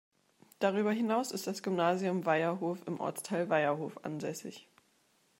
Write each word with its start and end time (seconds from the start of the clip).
Darüber 0.57 0.91
hinaus 0.91 1.29
ist 1.29 1.45
das 1.45 1.61
Gymnasium 1.61 2.25
Weierhof 2.25 2.79
im 2.87 2.99
Ortsteil 2.99 3.49
Weierhof 3.49 4.03
ansässig. 4.03 4.67